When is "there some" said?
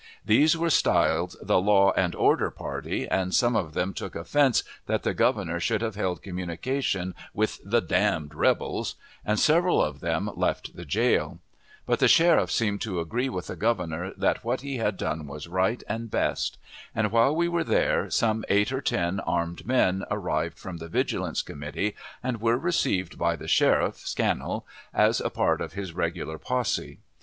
17.63-18.43